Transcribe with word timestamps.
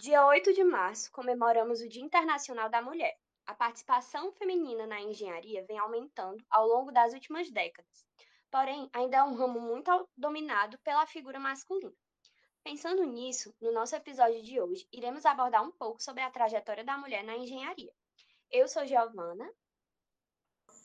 Dia 0.00 0.24
8 0.24 0.54
de 0.54 0.62
março, 0.62 1.10
comemoramos 1.10 1.80
o 1.80 1.88
Dia 1.88 2.04
Internacional 2.04 2.70
da 2.70 2.80
Mulher. 2.80 3.18
A 3.44 3.52
participação 3.52 4.30
feminina 4.30 4.86
na 4.86 5.00
engenharia 5.00 5.66
vem 5.66 5.76
aumentando 5.76 6.40
ao 6.48 6.68
longo 6.68 6.92
das 6.92 7.12
últimas 7.12 7.50
décadas, 7.50 8.06
porém, 8.48 8.88
ainda 8.92 9.16
é 9.16 9.24
um 9.24 9.34
ramo 9.34 9.60
muito 9.60 9.90
dominado 10.16 10.78
pela 10.84 11.04
figura 11.04 11.40
masculina. 11.40 11.92
Pensando 12.62 13.02
nisso, 13.02 13.52
no 13.60 13.72
nosso 13.72 13.96
episódio 13.96 14.40
de 14.40 14.60
hoje, 14.60 14.86
iremos 14.92 15.26
abordar 15.26 15.64
um 15.64 15.72
pouco 15.72 16.00
sobre 16.00 16.22
a 16.22 16.30
trajetória 16.30 16.84
da 16.84 16.96
mulher 16.96 17.24
na 17.24 17.36
engenharia. 17.36 17.92
Eu 18.52 18.68
sou 18.68 18.86
Giovana. 18.86 19.52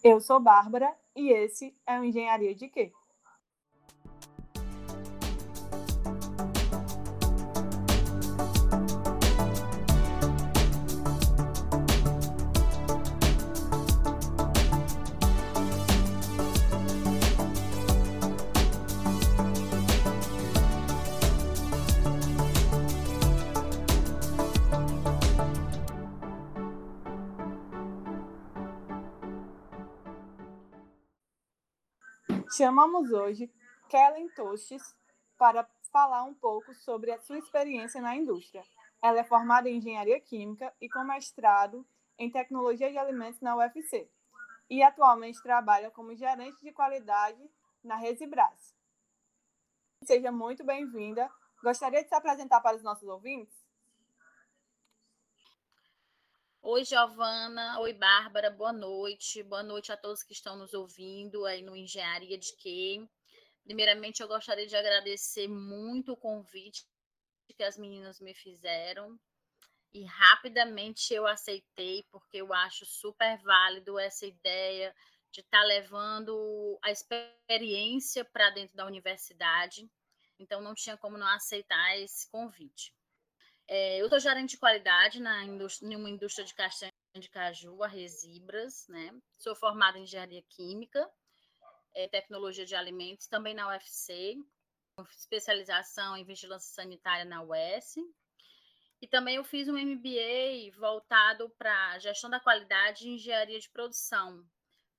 Eu 0.04 0.20
sou 0.20 0.40
Bárbara 0.40 0.92
e 1.16 1.32
esse 1.32 1.78
é 1.86 2.00
o 2.00 2.04
Engenharia 2.04 2.56
de 2.56 2.68
Quê? 2.68 2.92
Chamamos 32.56 33.12
hoje 33.12 33.52
Kellen 33.90 34.30
Tostes 34.30 34.96
para 35.40 35.68
falar 35.92 36.22
um 36.22 36.36
pouco 36.36 36.72
sobre 36.76 37.12
a 37.12 37.18
sua 37.18 37.40
experiência 37.40 38.00
na 38.00 38.16
indústria. 38.16 38.64
Ela 39.02 39.22
é 39.22 39.24
formada 39.24 39.68
em 39.68 39.78
engenharia 39.78 40.20
química 40.20 40.72
e 40.80 40.88
com 40.88 41.04
mestrado 41.04 41.84
em 42.16 42.30
tecnologia 42.30 42.92
de 42.92 42.98
alimentos 43.00 43.42
na 43.42 43.56
UFC 43.56 44.08
e 44.70 44.84
atualmente 44.84 45.42
trabalha 45.42 45.90
como 45.90 46.16
gerente 46.16 46.62
de 46.62 46.72
qualidade 46.72 47.44
na 47.84 47.96
Resibras. 47.96 48.76
Seja 50.04 50.32
muito 50.32 50.64
bem-vinda. 50.64 51.32
Gostaria 51.64 52.04
de 52.04 52.10
se 52.10 52.14
apresentar 52.14 52.62
para 52.62 52.78
os 52.78 52.84
nossos 52.84 53.08
ouvintes? 53.08 53.63
Oi, 56.66 56.86
Giovana. 56.86 57.78
Oi, 57.82 57.92
Bárbara. 57.92 58.50
Boa 58.50 58.72
noite. 58.72 59.44
Boa 59.44 59.62
noite 59.62 59.92
a 59.92 59.98
todos 59.98 60.24
que 60.24 60.32
estão 60.32 60.56
nos 60.56 60.74
ouvindo 60.74 61.46
aí 61.46 61.62
no 61.62 61.76
Engenharia 61.76 62.38
de 62.38 62.56
Quê. 62.56 63.06
Primeiramente, 63.66 64.22
eu 64.22 64.30
gostaria 64.30 64.66
de 64.66 64.74
agradecer 64.74 65.46
muito 65.50 66.14
o 66.14 66.18
convite 66.18 66.88
que 67.58 67.64
as 67.64 67.78
meninas 67.78 68.22
me 68.22 68.34
fizeram 68.34 69.20
e 69.94 70.06
rapidamente 70.06 71.14
eu 71.14 71.28
aceitei, 71.28 72.06
porque 72.10 72.38
eu 72.38 72.54
acho 72.54 72.86
super 72.86 73.38
válido 73.40 74.00
essa 74.00 74.26
ideia 74.26 74.96
de 75.34 75.42
estar 75.42 75.60
tá 75.60 75.66
levando 75.66 76.80
a 76.82 76.92
experiência 76.92 78.24
para 78.24 78.52
dentro 78.52 78.74
da 78.74 78.86
universidade. 78.86 79.92
Então, 80.40 80.62
não 80.62 80.74
tinha 80.74 80.96
como 80.96 81.18
não 81.18 81.28
aceitar 81.28 82.00
esse 82.00 82.26
convite. 82.32 82.96
É, 83.68 84.02
eu 84.02 84.10
sou 84.10 84.20
gerente 84.20 84.52
de 84.52 84.58
qualidade 84.58 85.22
na 85.22 85.44
indústria, 85.44 85.88
em 85.88 85.96
uma 85.96 86.10
indústria 86.10 86.46
de 86.46 86.54
castanha 86.54 86.92
de 87.16 87.30
caju, 87.30 87.82
a 87.84 87.88
Resibras, 87.88 88.88
né? 88.88 89.14
Sou 89.38 89.56
formada 89.56 89.98
em 89.98 90.04
engenharia 90.04 90.44
química, 90.50 91.10
é, 91.94 92.08
tecnologia 92.08 92.66
de 92.66 92.76
alimentos, 92.76 93.28
também 93.28 93.54
na 93.54 93.68
UFC, 93.68 94.36
especialização 95.18 96.18
em 96.18 96.26
vigilância 96.26 96.74
sanitária 96.74 97.26
na 97.26 97.42
UES. 97.44 97.96
E 99.02 99.08
também 99.08 99.36
eu 99.36 99.44
fiz 99.44 99.68
um 99.68 99.78
MBA 99.78 100.72
voltado 100.78 101.50
para 101.58 102.00
gestão 102.00 102.30
da 102.30 102.40
qualidade 102.40 103.08
e 103.08 103.16
engenharia 103.16 103.60
de 103.60 103.70
produção, 103.70 104.46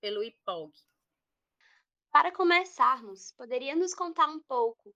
pelo 0.01 0.23
IPOG. 0.23 0.73
Para 2.11 2.31
começarmos, 2.31 3.33
poderia 3.33 3.75
nos 3.75 3.95
contar 3.95 4.29
um 4.29 4.41
pouco 4.41 4.95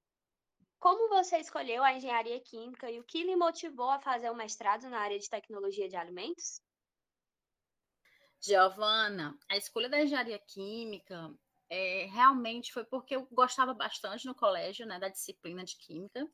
como 0.79 1.09
você 1.09 1.39
escolheu 1.39 1.83
a 1.83 1.93
engenharia 1.93 2.41
química 2.41 2.91
e 2.91 3.01
o 3.01 3.05
que 3.05 3.25
lhe 3.25 3.37
motivou 3.37 3.91
a 3.91 4.01
fazer 4.01 4.31
o 4.31 4.35
mestrado 4.35 4.89
na 4.89 5.01
área 5.01 5.19
de 5.19 5.29
tecnologia 5.29 5.89
de 5.89 5.97
alimentos? 5.97 6.61
Giovana, 8.41 9.37
a 9.49 9.57
escolha 9.57 9.89
da 9.89 10.01
engenharia 10.01 10.39
química 10.39 11.35
é, 11.69 12.07
realmente 12.13 12.73
foi 12.73 12.85
porque 12.85 13.17
eu 13.17 13.27
gostava 13.33 13.75
bastante 13.75 14.27
no 14.27 14.35
colégio, 14.35 14.87
né, 14.87 14.99
da 14.99 15.09
disciplina 15.09 15.65
de 15.65 15.77
química. 15.77 16.27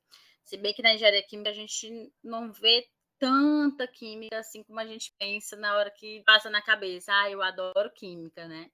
Se 0.44 0.56
bem 0.56 0.74
que 0.74 0.82
na 0.82 0.94
engenharia 0.94 1.26
química 1.26 1.50
a 1.50 1.54
gente 1.54 2.12
não 2.22 2.52
vê 2.52 2.86
tanta 3.18 3.86
química 3.86 4.38
assim 4.38 4.62
como 4.62 4.78
a 4.78 4.86
gente 4.86 5.14
pensa 5.18 5.56
na 5.56 5.76
hora 5.76 5.90
que 5.90 6.22
passa 6.26 6.50
na 6.50 6.60
cabeça. 6.60 7.10
Ah, 7.12 7.30
eu 7.30 7.42
adoro 7.42 7.90
química, 7.94 8.46
né? 8.46 8.70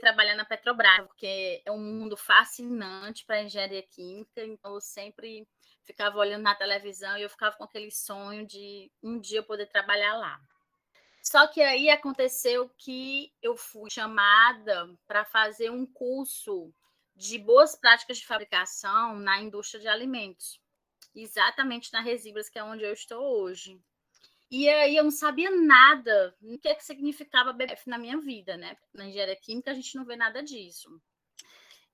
Trabalhar 0.00 0.34
na 0.34 0.44
Petrobras, 0.44 1.06
porque 1.06 1.62
é 1.64 1.70
um 1.70 1.78
mundo 1.78 2.16
fascinante 2.16 3.24
para 3.24 3.42
engenharia 3.42 3.82
química, 3.82 4.44
então 4.44 4.74
eu 4.74 4.80
sempre 4.80 5.46
ficava 5.84 6.18
olhando 6.18 6.42
na 6.42 6.54
televisão 6.54 7.16
e 7.16 7.22
eu 7.22 7.30
ficava 7.30 7.56
com 7.56 7.64
aquele 7.64 7.90
sonho 7.90 8.46
de 8.46 8.90
um 9.02 9.18
dia 9.18 9.40
eu 9.40 9.44
poder 9.44 9.66
trabalhar 9.66 10.16
lá. 10.16 10.40
Só 11.22 11.46
que 11.46 11.62
aí 11.62 11.88
aconteceu 11.88 12.70
que 12.76 13.32
eu 13.42 13.56
fui 13.56 13.90
chamada 13.90 14.94
para 15.06 15.24
fazer 15.24 15.70
um 15.70 15.86
curso 15.86 16.72
de 17.16 17.38
boas 17.38 17.74
práticas 17.74 18.18
de 18.18 18.26
fabricação 18.26 19.16
na 19.16 19.40
indústria 19.40 19.80
de 19.80 19.88
alimentos, 19.88 20.60
exatamente 21.14 21.92
na 21.92 22.00
Resibras, 22.00 22.48
que 22.48 22.58
é 22.58 22.64
onde 22.64 22.84
eu 22.84 22.92
estou 22.92 23.40
hoje. 23.40 23.80
E 24.50 24.68
aí 24.68 24.96
eu 24.96 25.04
não 25.04 25.10
sabia 25.10 25.50
nada 25.50 26.34
o 26.40 26.58
que, 26.58 26.68
é 26.68 26.74
que 26.74 26.84
significava 26.84 27.52
BF 27.52 27.88
na 27.88 27.98
minha 27.98 28.18
vida, 28.18 28.56
né? 28.56 28.76
Na 28.92 29.06
engenharia 29.06 29.36
química 29.36 29.70
a 29.70 29.74
gente 29.74 29.96
não 29.96 30.04
vê 30.04 30.16
nada 30.16 30.42
disso. 30.42 30.90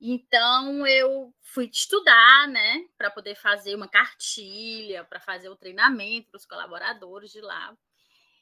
Então 0.00 0.86
eu 0.86 1.34
fui 1.42 1.68
estudar, 1.70 2.48
né, 2.48 2.88
para 2.96 3.10
poder 3.10 3.34
fazer 3.34 3.74
uma 3.74 3.86
cartilha, 3.86 5.04
para 5.04 5.20
fazer 5.20 5.50
o 5.50 5.56
treinamento 5.56 6.30
para 6.30 6.38
os 6.38 6.46
colaboradores 6.46 7.30
de 7.30 7.40
lá. 7.42 7.76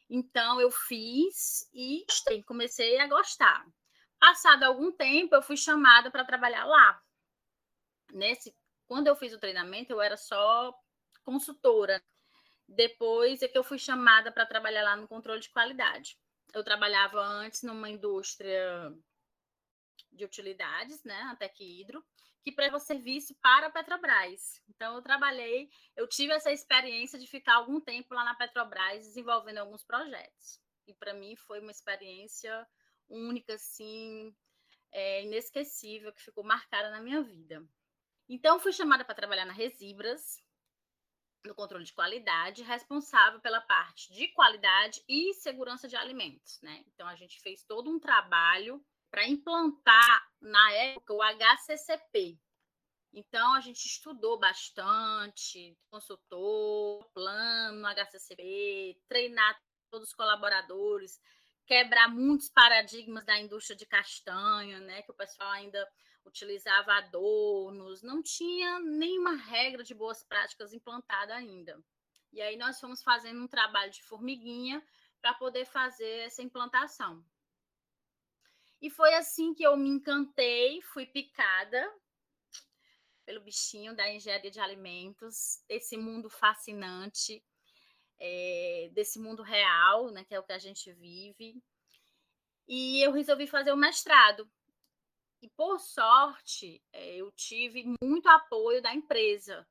Então 0.09 0.61
eu 0.61 0.71
fiz 0.71 1.69
e 1.75 2.07
comecei 2.47 2.99
a 2.99 3.09
gostar. 3.09 3.67
Passado 4.21 4.63
algum 4.63 4.93
tempo, 4.93 5.35
eu 5.35 5.43
fui 5.43 5.57
chamada 5.57 6.11
para 6.11 6.25
trabalhar 6.25 6.65
lá. 6.65 7.03
Nesse, 8.13 8.55
quando 8.87 9.09
eu 9.09 9.17
fiz 9.17 9.33
o 9.33 9.39
treinamento, 9.39 9.93
eu 9.93 10.01
era 10.01 10.17
só 10.17 10.73
consultora. 11.25 12.03
Depois 12.69 13.43
é 13.43 13.49
que 13.49 13.57
eu 13.57 13.65
fui 13.65 13.79
chamada 13.79 14.31
para 14.31 14.45
trabalhar 14.45 14.83
lá 14.83 14.97
no 14.97 15.09
controle 15.09 15.41
de 15.41 15.49
qualidade. 15.49 16.19
Eu 16.53 16.63
trabalhava 16.63 17.21
antes 17.21 17.63
numa 17.63 17.89
indústria 17.89 18.93
de 20.13 20.25
utilidades, 20.25 21.03
né, 21.05 21.21
até 21.31 21.49
que 21.49 21.81
Hidro, 21.81 22.05
que 22.43 22.53
prestava 22.53 22.79
serviço 22.79 23.35
para 23.37 23.67
a 23.67 23.71
Petrobras. 23.71 24.63
Então 24.69 24.95
eu 24.97 25.03
trabalhei, 25.03 25.71
eu 25.97 26.07
tive 26.07 26.33
essa 26.33 26.53
experiência 26.53 27.19
de 27.19 27.27
ficar 27.27 27.57
algum 27.57 27.81
tempo 27.81 28.15
lá 28.15 28.25
na 28.25 28.35
Petrobras 28.35 29.07
desenvolvendo 29.07 29.59
alguns 29.59 29.85
projetos. 29.85 30.61
E 30.87 30.95
para 30.95 31.15
mim 31.15 31.37
foi 31.37 31.61
uma 31.61 31.71
experiência 31.71 32.67
única, 33.09 33.55
assim, 33.55 34.35
é, 34.93 35.23
inesquecível, 35.23 36.13
que 36.13 36.23
ficou 36.23 36.45
marcada 36.45 36.91
na 36.91 37.01
minha 37.01 37.23
vida. 37.23 37.67
Então 38.29 38.61
fui 38.61 38.73
chamada 38.73 39.05
para 39.05 39.15
trabalhar 39.15 39.45
na 39.45 39.53
Resibras, 39.53 40.43
no 41.45 41.55
controle 41.55 41.85
de 41.85 41.93
qualidade, 41.93 42.63
responsável 42.63 43.41
pela 43.41 43.61
parte 43.61 44.13
de 44.13 44.29
qualidade 44.29 45.03
e 45.09 45.33
segurança 45.35 45.89
de 45.89 45.97
alimentos, 45.97 46.61
né? 46.63 46.85
Então 46.89 47.07
a 47.07 47.15
gente 47.15 47.41
fez 47.41 47.63
todo 47.65 47.91
um 47.91 47.99
trabalho 47.99 48.85
para 49.11 49.27
implantar 49.27 50.29
na 50.41 50.73
época 50.73 51.15
o 51.15 51.23
HCCP. 51.23 52.39
Então 53.13 53.55
a 53.55 53.61
gente 53.61 53.85
estudou 53.85 54.39
bastante, 54.39 55.77
consultou 55.91 57.05
plano 57.15 57.87
HCCP, 57.87 59.01
treinar 59.09 59.59
todos 59.91 60.09
os 60.09 60.15
colaboradores, 60.15 61.19
quebrar 61.67 62.09
muitos 62.09 62.51
paradigmas 62.51 63.25
da 63.25 63.39
indústria 63.39 63.77
de 63.77 63.87
castanha, 63.87 64.81
né, 64.81 65.03
que 65.03 65.11
o 65.11 65.15
pessoal 65.15 65.51
ainda 65.51 65.87
utilizava 66.29 66.93
adornos, 66.93 68.03
não 68.03 68.23
tinha 68.23 68.79
nenhuma 68.81 69.35
regra 69.35 69.83
de 69.83 69.95
boas 69.95 70.23
práticas 70.23 70.73
implantada 70.73 71.35
ainda. 71.35 71.83
E 72.33 72.41
aí 72.41 72.57
nós 72.57 72.79
fomos 72.79 73.03
fazendo 73.03 73.43
um 73.43 73.49
trabalho 73.49 73.91
de 73.91 74.03
formiguinha 74.03 74.83
para 75.21 75.35
poder 75.35 75.65
fazer 75.65 76.27
essa 76.27 76.43
implantação. 76.43 77.25
E 78.81 78.89
foi 78.89 79.15
assim 79.15 79.55
que 79.55 79.65
eu 79.65 79.77
me 79.77 79.89
encantei, 79.89 80.81
fui 80.83 81.05
picada 81.05 81.93
pelo 83.27 83.41
bichinho 83.41 83.95
da 83.95 84.09
engenharia 84.09 84.51
de 84.51 84.61
alimentos, 84.61 85.63
esse 85.69 85.97
mundo 85.97 86.31
fascinante, 86.31 87.45
é, 88.19 88.91
desse 88.93 89.19
mundo 89.19 89.43
real, 89.43 90.11
né, 90.11 90.25
que 90.25 90.35
é 90.35 90.41
o 90.41 90.43
que 90.43 90.53
a 90.53 90.59
gente 90.59 90.93
vive. 90.93 91.63
E 92.67 93.05
eu 93.05 93.13
resolvi 93.13 93.47
fazer 93.47 93.73
o 93.73 93.77
mestrado. 93.77 94.49
E 95.41 95.49
por 95.49 95.79
sorte, 95.79 96.83
é, 96.93 97.17
eu 97.17 97.31
tive 97.33 97.85
muito 98.03 98.29
apoio 98.29 98.83
da 98.83 98.93
empresa, 98.93 99.67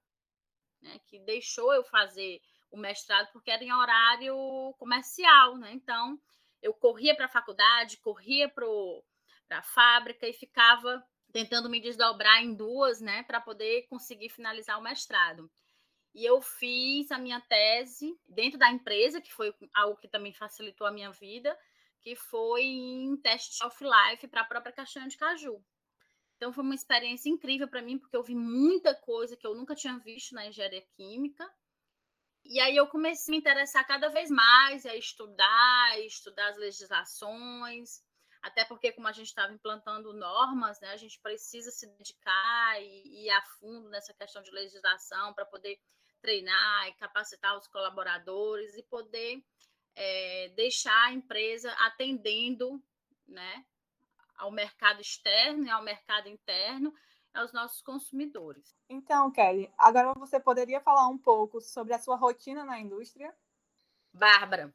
né, 0.82 1.00
que 1.06 1.20
deixou 1.20 1.74
eu 1.74 1.84
fazer 1.84 2.42
o 2.72 2.78
mestrado, 2.78 3.32
porque 3.32 3.52
era 3.52 3.64
em 3.64 3.74
horário 3.74 4.74
comercial, 4.78 5.58
né? 5.58 5.72
Então, 5.74 6.20
eu 6.62 6.74
corria 6.74 7.16
para 7.16 7.26
a 7.26 7.30
faculdade, 7.30 7.98
corria 7.98 8.50
para 8.50 9.60
a 9.60 9.64
fábrica 9.64 10.28
e 10.28 10.34
ficava 10.34 11.04
tentando 11.32 11.70
me 11.70 11.80
desdobrar 11.82 12.42
em 12.42 12.54
duas, 12.54 13.02
né, 13.02 13.24
para 13.24 13.42
poder 13.42 13.88
conseguir 13.88 14.30
finalizar 14.30 14.80
o 14.80 14.84
mestrado. 14.84 15.52
E 16.14 16.26
eu 16.26 16.42
fiz 16.42 17.12
a 17.12 17.18
minha 17.20 17.40
tese 17.42 18.18
dentro 18.28 18.58
da 18.58 18.72
empresa, 18.72 19.22
que 19.22 19.34
foi 19.34 19.54
algo 19.74 19.98
que 19.98 20.08
também 20.08 20.34
facilitou 20.34 20.88
a 20.88 20.92
minha 20.92 21.12
vida, 21.12 21.58
que 22.08 22.16
foi 22.16 22.64
em 22.64 23.18
teste 23.18 23.62
off-life 23.66 24.30
para 24.30 24.40
a 24.40 24.46
própria 24.46 24.72
caixinha 24.72 25.10
de 25.10 25.18
caju. 25.18 25.62
Então 26.38 26.54
foi 26.54 26.64
uma 26.64 26.74
experiência 26.74 27.30
incrível 27.30 27.68
para 27.68 27.82
mim, 27.82 27.98
porque 27.98 28.16
eu 28.16 28.24
vi 28.24 28.34
muita 28.34 28.96
coisa 28.96 29.36
que 29.36 29.46
eu 29.46 29.54
nunca 29.54 29.76
tinha 29.76 30.00
visto 30.00 30.34
na 30.34 30.48
engenharia 30.48 30.88
química. 30.96 31.46
E 32.46 32.62
aí 32.62 32.78
eu 32.78 32.88
comecei 32.88 33.30
a 33.30 33.34
me 33.34 33.40
interessar 33.40 33.86
cada 33.86 34.08
vez 34.08 34.32
mais 34.32 34.86
a 34.86 34.96
estudar, 34.96 36.00
estudar 36.00 36.48
as 36.48 36.58
legislações, 36.58 38.02
até 38.42 38.64
porque 38.64 38.94
como 38.94 39.10
a 39.10 39.12
gente 39.12 39.28
estava 39.28 39.52
implantando 39.52 40.14
normas, 40.14 40.80
né, 40.80 40.92
a 40.92 40.98
gente 40.98 41.20
precisa 41.20 41.72
se 41.72 41.88
dedicar 41.98 42.82
e 42.82 43.26
ir 43.26 43.30
a 43.32 43.42
fundo 43.60 43.90
nessa 43.90 44.14
questão 44.14 44.42
de 44.42 44.52
legislação 44.52 45.34
para 45.34 45.46
poder 45.46 45.78
treinar 46.22 46.88
e 46.88 46.94
capacitar 46.94 47.58
os 47.58 47.68
colaboradores 47.68 48.78
e 48.78 48.84
poder 48.84 49.44
é, 49.98 50.50
deixar 50.56 51.08
a 51.08 51.12
empresa 51.12 51.72
atendendo 51.80 52.82
né, 53.28 53.66
ao 54.38 54.52
mercado 54.52 55.02
externo 55.02 55.66
e 55.66 55.70
ao 55.70 55.84
mercado 55.84 56.30
interno, 56.30 56.94
aos 57.34 57.52
nossos 57.52 57.82
consumidores. 57.82 58.76
Então, 58.88 59.32
Kelly, 59.32 59.72
agora 59.78 60.14
você 60.14 60.40
poderia 60.40 60.80
falar 60.80 61.08
um 61.08 61.18
pouco 61.18 61.60
sobre 61.60 61.94
a 61.94 62.00
sua 62.00 62.16
rotina 62.16 62.64
na 62.64 62.80
indústria? 62.80 63.36
Bárbara, 64.14 64.74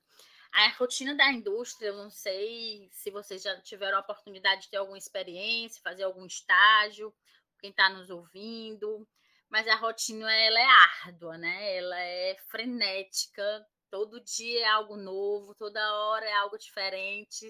a 0.53 0.69
rotina 0.71 1.15
da 1.15 1.33
indústria, 1.33 1.89
eu 1.89 1.97
não 1.97 2.11
sei 2.11 2.89
se 2.93 3.11
vocês 3.11 3.43
já 3.43 3.61
tiveram 3.61 3.99
a 3.99 4.01
oportunidade 4.01 4.63
de 4.63 4.71
ter 4.71 4.77
alguma 4.77 4.99
experiência, 4.99 5.83
fazer 5.83 6.03
algum 6.03 6.27
estágio, 6.27 7.15
quem 7.61 7.71
está 7.71 7.89
nos 7.89 8.11
ouvindo, 8.11 9.09
mas 9.49 9.67
a 9.69 9.77
rotina 9.77 10.31
ela 10.33 10.61
é 10.61 10.67
árdua, 11.05 11.39
né? 11.39 11.77
Ela 11.77 11.99
é 11.99 12.37
frenética, 12.49 13.67
todo 13.93 14.25
dia 14.25 14.63
é 14.63 14.69
algo 14.69 14.97
novo, 14.97 15.55
toda 15.55 15.95
hora 15.95 16.25
é 16.25 16.33
algo 16.33 16.57
diferente, 16.57 17.47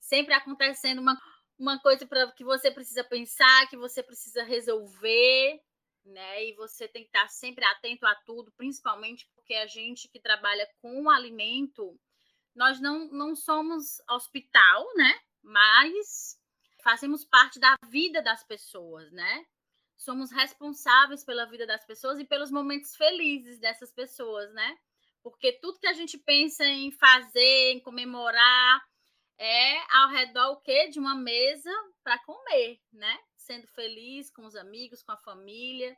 sempre 0.00 0.32
acontecendo 0.32 0.98
uma, 0.98 1.14
uma 1.58 1.78
coisa 1.78 2.06
para 2.06 2.32
que 2.32 2.42
você 2.42 2.70
precisa 2.70 3.04
pensar, 3.04 3.68
que 3.68 3.76
você 3.76 4.02
precisa 4.02 4.42
resolver, 4.42 5.60
né? 6.06 6.46
E 6.46 6.54
você 6.54 6.88
tem 6.88 7.02
que 7.02 7.08
estar 7.08 7.28
sempre 7.28 7.62
atento 7.66 8.06
a 8.06 8.14
tudo, 8.24 8.50
principalmente 8.56 9.28
porque 9.34 9.52
a 9.52 9.66
gente 9.66 10.08
que 10.08 10.18
trabalha 10.18 10.66
com 10.80 11.10
alimento, 11.10 12.00
nós 12.54 12.80
não, 12.80 13.06
não 13.10 13.36
somos 13.36 14.00
hospital, 14.08 14.86
né? 14.96 15.20
Mas 15.42 16.40
fazemos 16.82 17.26
parte 17.26 17.60
da 17.60 17.76
vida 17.88 18.22
das 18.22 18.42
pessoas, 18.42 19.12
né? 19.12 19.44
Somos 19.98 20.32
responsáveis 20.32 21.22
pela 21.22 21.44
vida 21.44 21.66
das 21.66 21.84
pessoas 21.84 22.18
e 22.18 22.24
pelos 22.24 22.50
momentos 22.50 22.96
felizes 22.96 23.58
dessas 23.58 23.92
pessoas, 23.92 24.50
né? 24.54 24.78
Porque 25.24 25.54
tudo 25.54 25.80
que 25.80 25.86
a 25.86 25.94
gente 25.94 26.18
pensa 26.18 26.64
em 26.64 26.92
fazer, 26.92 27.72
em 27.72 27.80
comemorar, 27.80 28.80
é 29.38 29.78
ao 29.96 30.10
redor 30.10 30.52
o 30.52 30.60
quê? 30.60 30.88
De 30.88 31.00
uma 31.00 31.14
mesa 31.14 31.70
para 32.04 32.22
comer, 32.24 32.78
né? 32.92 33.18
Sendo 33.36 33.66
feliz 33.68 34.30
com 34.30 34.44
os 34.44 34.54
amigos, 34.54 35.02
com 35.02 35.12
a 35.12 35.16
família, 35.16 35.96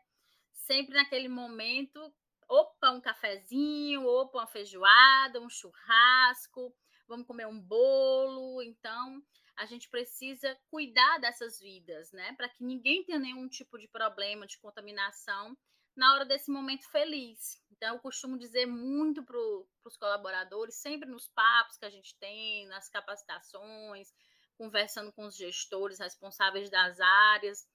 sempre 0.52 0.94
naquele 0.94 1.28
momento 1.28 2.00
opa, 2.48 2.92
um 2.92 3.00
cafezinho, 3.00 4.06
opa, 4.06 4.38
uma 4.38 4.46
feijoada, 4.46 5.40
um 5.40 5.50
churrasco, 5.50 6.74
vamos 7.08 7.26
comer 7.26 7.46
um 7.46 7.60
bolo. 7.60 8.62
Então, 8.62 9.22
a 9.56 9.66
gente 9.66 9.88
precisa 9.88 10.56
cuidar 10.70 11.18
dessas 11.18 11.58
vidas, 11.58 12.12
né? 12.12 12.32
Para 12.36 12.48
que 12.48 12.62
ninguém 12.62 13.04
tenha 13.04 13.18
nenhum 13.18 13.48
tipo 13.48 13.78
de 13.78 13.88
problema 13.88 14.46
de 14.46 14.58
contaminação 14.58 15.56
na 15.96 16.12
hora 16.14 16.24
desse 16.24 16.50
momento 16.50 16.88
feliz. 16.90 17.60
Então, 17.70 17.94
eu 17.94 18.00
costumo 18.00 18.38
dizer 18.38 18.66
muito 18.66 19.24
para 19.24 19.38
os 19.84 19.96
colaboradores, 19.96 20.76
sempre 20.76 21.08
nos 21.08 21.28
papos 21.28 21.78
que 21.78 21.84
a 21.86 21.90
gente 21.90 22.14
tem, 22.18 22.66
nas 22.66 22.88
capacitações, 22.88 24.12
conversando 24.56 25.12
com 25.12 25.26
os 25.26 25.36
gestores 25.36 25.98
responsáveis 25.98 26.70
das 26.70 27.00
áreas, 27.00 27.66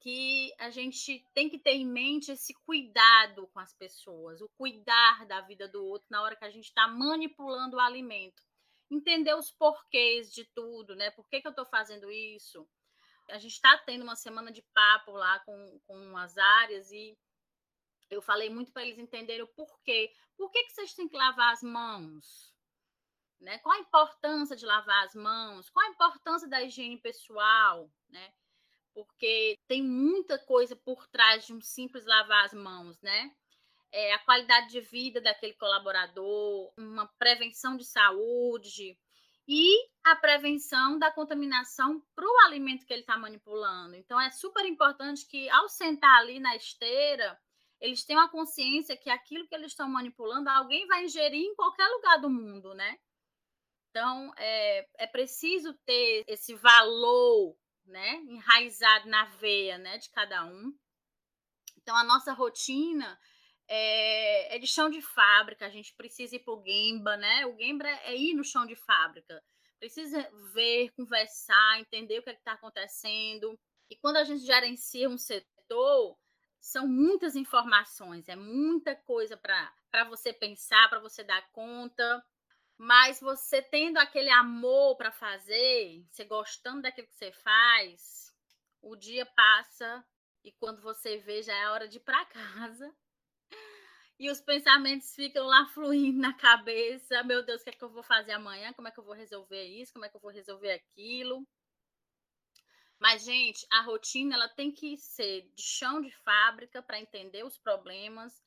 que 0.00 0.52
a 0.58 0.70
gente 0.70 1.24
tem 1.34 1.48
que 1.48 1.58
ter 1.58 1.72
em 1.72 1.86
mente 1.86 2.32
esse 2.32 2.54
cuidado 2.64 3.46
com 3.48 3.60
as 3.60 3.72
pessoas, 3.74 4.40
o 4.40 4.48
cuidar 4.56 5.26
da 5.26 5.40
vida 5.42 5.68
do 5.68 5.84
outro 5.84 6.08
na 6.10 6.22
hora 6.22 6.36
que 6.36 6.44
a 6.44 6.50
gente 6.50 6.66
está 6.66 6.88
manipulando 6.88 7.76
o 7.76 7.80
alimento. 7.80 8.42
Entender 8.90 9.34
os 9.34 9.50
porquês 9.50 10.32
de 10.32 10.44
tudo, 10.54 10.96
né? 10.96 11.10
Por 11.10 11.28
que, 11.28 11.40
que 11.40 11.46
eu 11.46 11.50
estou 11.50 11.66
fazendo 11.66 12.10
isso? 12.10 12.66
A 13.28 13.38
gente 13.38 13.52
está 13.52 13.76
tendo 13.78 14.02
uma 14.02 14.16
semana 14.16 14.50
de 14.50 14.62
papo 14.74 15.12
lá 15.12 15.38
com, 15.40 15.80
com 15.86 16.16
as 16.16 16.36
áreas 16.36 16.90
e 16.90 17.16
eu 18.10 18.20
falei 18.20 18.50
muito 18.50 18.72
para 18.72 18.82
eles 18.82 18.98
entenderem 18.98 19.42
o 19.42 19.54
porquê. 19.54 20.12
Por 20.36 20.50
que, 20.50 20.64
que 20.64 20.72
vocês 20.72 20.94
têm 20.94 21.08
que 21.08 21.16
lavar 21.16 21.52
as 21.52 21.62
mãos? 21.62 22.54
Né? 23.40 23.58
Qual 23.58 23.74
a 23.74 23.80
importância 23.80 24.56
de 24.56 24.66
lavar 24.66 25.04
as 25.04 25.14
mãos? 25.14 25.70
Qual 25.70 25.86
a 25.86 25.90
importância 25.90 26.48
da 26.48 26.62
higiene 26.62 27.00
pessoal? 27.00 27.90
Né? 28.08 28.32
porque 28.94 29.58
tem 29.66 29.82
muita 29.82 30.38
coisa 30.38 30.76
por 30.76 31.06
trás 31.08 31.46
de 31.46 31.52
um 31.52 31.60
simples 31.60 32.04
lavar 32.04 32.44
as 32.44 32.52
mãos, 32.52 33.00
né? 33.00 33.32
É, 33.92 34.12
a 34.14 34.18
qualidade 34.20 34.70
de 34.70 34.80
vida 34.80 35.20
daquele 35.20 35.54
colaborador, 35.54 36.72
uma 36.76 37.08
prevenção 37.18 37.76
de 37.76 37.84
saúde 37.84 38.96
e 39.48 39.88
a 40.04 40.14
prevenção 40.14 40.96
da 40.96 41.10
contaminação 41.10 42.00
para 42.14 42.24
o 42.24 42.46
alimento 42.46 42.86
que 42.86 42.92
ele 42.92 43.00
está 43.00 43.16
manipulando. 43.16 43.96
Então, 43.96 44.20
é 44.20 44.30
super 44.30 44.64
importante 44.64 45.26
que, 45.26 45.50
ao 45.50 45.68
sentar 45.68 46.18
ali 46.18 46.38
na 46.38 46.54
esteira, 46.54 47.36
eles 47.80 48.04
tenham 48.04 48.22
a 48.22 48.28
consciência 48.28 48.96
que 48.96 49.10
aquilo 49.10 49.46
que 49.48 49.54
eles 49.54 49.72
estão 49.72 49.88
manipulando, 49.88 50.48
alguém 50.50 50.86
vai 50.86 51.04
ingerir 51.04 51.40
em 51.40 51.54
qualquer 51.54 51.88
lugar 51.88 52.20
do 52.20 52.30
mundo, 52.30 52.74
né? 52.74 52.98
Então, 53.90 54.32
é, 54.36 54.86
é 54.98 55.06
preciso 55.06 55.74
ter 55.84 56.24
esse 56.28 56.54
valor 56.54 57.56
né, 57.86 58.22
enraizado 58.28 59.08
na 59.08 59.24
veia, 59.24 59.76
né, 59.78 59.98
de 59.98 60.08
cada 60.10 60.44
um. 60.44 60.72
Então 61.82 61.96
a 61.96 62.04
nossa 62.04 62.32
rotina 62.32 63.18
é, 63.66 64.56
é 64.56 64.58
de 64.58 64.66
chão 64.66 64.88
de 64.88 65.02
fábrica, 65.02 65.66
a 65.66 65.70
gente 65.70 65.94
precisa 65.94 66.36
ir 66.36 66.40
para 66.40 66.54
o 66.54 66.62
Gemba, 66.64 67.16
né? 67.16 67.46
O 67.46 67.56
Gemba 67.56 67.88
é 67.88 68.16
ir 68.16 68.34
no 68.34 68.44
chão 68.44 68.66
de 68.66 68.76
fábrica, 68.76 69.42
precisa 69.78 70.28
ver, 70.52 70.90
conversar, 70.92 71.80
entender 71.80 72.18
o 72.18 72.22
que 72.22 72.30
é 72.30 72.34
está 72.34 72.52
acontecendo. 72.52 73.58
E 73.88 73.96
quando 73.96 74.16
a 74.16 74.24
gente 74.24 74.44
gerencia 74.44 75.08
um 75.08 75.18
setor, 75.18 76.16
são 76.60 76.86
muitas 76.86 77.34
informações, 77.34 78.28
é 78.28 78.36
muita 78.36 78.94
coisa 78.94 79.36
para 79.36 80.04
você 80.04 80.32
pensar, 80.32 80.88
para 80.88 81.00
você 81.00 81.24
dar 81.24 81.42
conta. 81.50 82.24
Mas 82.76 83.20
você 83.20 83.60
tendo 83.60 83.98
aquele 83.98 84.30
amor 84.30 84.96
para 84.96 85.12
fazer, 85.12 86.02
você 86.10 86.24
gostando 86.24 86.82
daquilo 86.82 87.06
que 87.08 87.14
você 87.14 87.30
faz, 87.32 88.32
o 88.80 88.96
dia 88.96 89.26
passa 89.26 90.04
e 90.42 90.52
quando 90.52 90.80
você 90.80 91.18
vê 91.18 91.42
já 91.42 91.54
é 91.54 91.68
hora 91.68 91.86
de 91.88 91.98
ir 91.98 92.00
para 92.00 92.24
casa. 92.26 92.94
E 94.18 94.30
os 94.30 94.40
pensamentos 94.40 95.14
ficam 95.14 95.46
lá 95.46 95.66
fluindo 95.68 96.20
na 96.20 96.34
cabeça. 96.34 97.22
Meu 97.24 97.42
Deus, 97.42 97.62
o 97.62 97.64
que 97.64 97.70
é 97.70 97.72
que 97.72 97.82
eu 97.82 97.88
vou 97.88 98.02
fazer 98.02 98.32
amanhã? 98.32 98.72
Como 98.74 98.86
é 98.86 98.90
que 98.90 99.00
eu 99.00 99.04
vou 99.04 99.14
resolver 99.14 99.64
isso? 99.64 99.92
Como 99.94 100.04
é 100.04 100.08
que 100.10 100.16
eu 100.16 100.20
vou 100.20 100.30
resolver 100.30 100.72
aquilo? 100.72 101.46
Mas, 103.00 103.24
gente, 103.24 103.66
a 103.72 103.80
rotina 103.80 104.34
ela 104.34 104.48
tem 104.48 104.70
que 104.70 104.94
ser 104.98 105.50
de 105.54 105.62
chão 105.62 106.02
de 106.02 106.10
fábrica 106.18 106.82
para 106.82 107.00
entender 107.00 107.42
os 107.42 107.56
problemas 107.56 108.44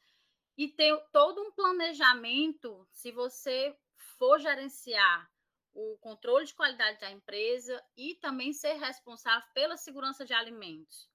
e 0.55 0.67
ter 0.67 0.95
todo 1.11 1.41
um 1.41 1.51
planejamento. 1.51 2.87
Se 2.91 3.11
você 3.11 3.75
for 4.19 4.39
gerenciar 4.39 5.27
o 5.73 5.97
controle 5.97 6.45
de 6.45 6.53
qualidade 6.53 6.99
da 6.99 7.09
empresa 7.09 7.83
e 7.97 8.13
também 8.15 8.53
ser 8.53 8.73
responsável 8.73 9.47
pela 9.55 9.75
segurança 9.75 10.23
de 10.23 10.33
alimentos. 10.33 11.09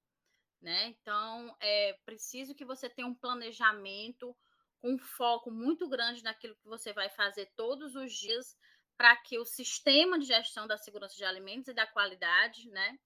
Né? 0.61 0.87
Então, 0.87 1.57
é 1.61 1.93
preciso 2.05 2.57
que 2.57 2.65
você 2.65 2.91
tenha 2.91 3.07
um 3.07 3.15
planejamento 3.15 4.37
com 4.81 4.95
um 4.95 4.99
foco 4.99 5.49
muito 5.49 5.89
grande 5.89 6.25
naquilo 6.25 6.57
que 6.57 6.67
você 6.67 6.93
vai 6.93 7.09
fazer 7.09 7.47
todos 7.55 7.95
os 7.95 8.13
dias 8.13 8.57
para 8.97 9.15
que 9.17 9.39
o 9.39 9.45
sistema 9.45 10.19
de 10.19 10.27
gestão 10.27 10.67
da 10.67 10.77
segurança 10.77 11.15
de 11.15 11.25
alimentos 11.25 11.69
e 11.69 11.75
da 11.75 11.87
qualidade 11.87 12.69
né, 12.71 12.99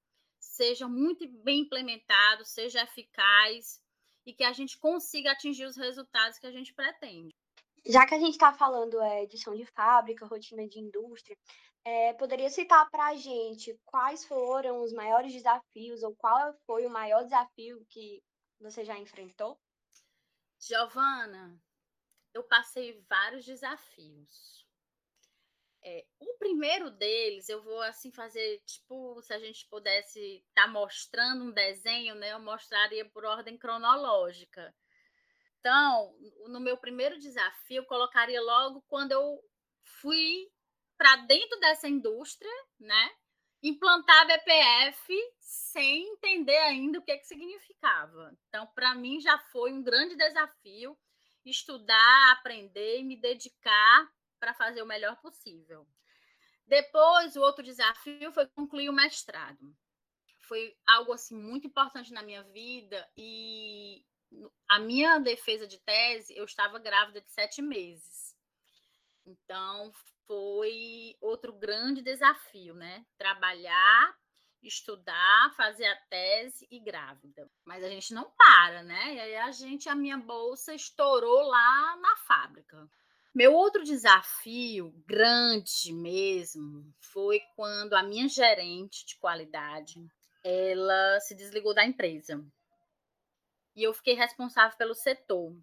seja 0.42 0.88
muito 0.88 1.26
bem 1.42 1.60
implementado, 1.60 2.44
seja 2.44 2.82
eficaz 2.82 3.80
e 4.26 4.34
que 4.34 4.44
a 4.44 4.52
gente 4.52 4.78
consiga 4.78 5.32
atingir 5.32 5.64
os 5.64 5.76
resultados 5.76 6.38
que 6.38 6.46
a 6.46 6.50
gente 6.50 6.74
pretende. 6.74 7.34
Já 7.86 8.06
que 8.06 8.14
a 8.14 8.18
gente 8.18 8.32
está 8.32 8.52
falando 8.52 9.00
é, 9.00 9.26
de 9.26 9.38
chão 9.38 9.54
de 9.56 9.64
fábrica, 9.66 10.26
rotina 10.26 10.66
de 10.68 10.78
indústria, 10.78 11.36
é, 11.84 12.12
poderia 12.14 12.48
citar 12.48 12.88
para 12.90 13.08
a 13.08 13.16
gente 13.16 13.76
quais 13.84 14.24
foram 14.24 14.82
os 14.82 14.92
maiores 14.92 15.32
desafios 15.32 16.02
ou 16.02 16.14
qual 16.14 16.54
foi 16.64 16.86
o 16.86 16.90
maior 16.90 17.24
desafio 17.24 17.84
que 17.88 18.22
você 18.60 18.84
já 18.84 18.96
enfrentou? 18.98 19.58
Giovana, 20.60 21.60
eu 22.32 22.44
passei 22.44 23.00
vários 23.08 23.44
desafios. 23.44 24.61
É, 25.84 26.04
o 26.20 26.38
primeiro 26.38 26.90
deles, 26.90 27.48
eu 27.48 27.62
vou 27.62 27.80
assim 27.82 28.12
fazer, 28.12 28.60
tipo, 28.64 29.20
se 29.22 29.32
a 29.34 29.38
gente 29.38 29.66
pudesse 29.68 30.44
estar 30.48 30.66
tá 30.66 30.68
mostrando 30.68 31.44
um 31.44 31.50
desenho, 31.50 32.14
né? 32.14 32.32
Eu 32.32 32.40
mostraria 32.40 33.04
por 33.04 33.24
ordem 33.24 33.58
cronológica. 33.58 34.74
Então, 35.58 36.16
no 36.48 36.60
meu 36.60 36.76
primeiro 36.76 37.18
desafio, 37.18 37.78
eu 37.78 37.86
colocaria 37.86 38.40
logo 38.40 38.82
quando 38.88 39.12
eu 39.12 39.40
fui 40.00 40.48
para 40.96 41.16
dentro 41.16 41.58
dessa 41.58 41.88
indústria, 41.88 42.50
né? 42.78 43.10
Implantar 43.62 44.26
BPF 44.26 45.14
sem 45.40 46.08
entender 46.14 46.58
ainda 46.58 46.98
o 46.98 47.02
que, 47.02 47.16
que 47.16 47.26
significava. 47.26 48.36
Então, 48.48 48.66
para 48.74 48.94
mim, 48.94 49.20
já 49.20 49.38
foi 49.50 49.72
um 49.72 49.82
grande 49.82 50.16
desafio 50.16 50.96
estudar, 51.44 52.32
aprender 52.32 53.00
e 53.00 53.04
me 53.04 53.16
dedicar 53.16 54.08
para 54.42 54.52
fazer 54.52 54.82
o 54.82 54.86
melhor 54.86 55.14
possível. 55.20 55.86
Depois, 56.66 57.36
o 57.36 57.40
outro 57.40 57.62
desafio 57.62 58.32
foi 58.32 58.44
concluir 58.48 58.88
o 58.88 58.92
mestrado. 58.92 59.72
Foi 60.48 60.76
algo 60.84 61.12
assim 61.12 61.40
muito 61.40 61.68
importante 61.68 62.12
na 62.12 62.24
minha 62.24 62.42
vida 62.42 63.08
e 63.16 64.04
a 64.68 64.80
minha 64.80 65.20
defesa 65.20 65.64
de 65.68 65.78
tese, 65.78 66.36
eu 66.36 66.44
estava 66.44 66.80
grávida 66.80 67.20
de 67.20 67.30
sete 67.30 67.62
meses. 67.62 68.34
Então, 69.24 69.92
foi 70.26 71.16
outro 71.20 71.52
grande 71.52 72.02
desafio, 72.02 72.74
né? 72.74 73.06
Trabalhar, 73.16 74.12
estudar, 74.60 75.54
fazer 75.56 75.86
a 75.86 75.96
tese 76.10 76.66
e 76.68 76.80
grávida. 76.80 77.48
Mas 77.64 77.84
a 77.84 77.88
gente 77.88 78.12
não 78.12 78.28
para, 78.36 78.82
né? 78.82 79.14
E 79.14 79.20
aí 79.20 79.36
a 79.36 79.52
gente, 79.52 79.88
a 79.88 79.94
minha 79.94 80.18
bolsa 80.18 80.74
estourou 80.74 81.42
lá 81.42 81.96
na 81.98 82.16
fábrica. 82.16 82.90
Meu 83.34 83.54
outro 83.54 83.82
desafio, 83.82 84.92
grande 85.06 85.90
mesmo, 85.90 86.94
foi 87.00 87.40
quando 87.56 87.94
a 87.94 88.02
minha 88.02 88.28
gerente 88.28 89.06
de 89.06 89.16
qualidade, 89.16 89.94
ela 90.44 91.18
se 91.20 91.34
desligou 91.34 91.72
da 91.74 91.82
empresa 91.82 92.44
e 93.74 93.82
eu 93.82 93.94
fiquei 93.94 94.12
responsável 94.12 94.76
pelo 94.76 94.94
setor. 94.94 95.56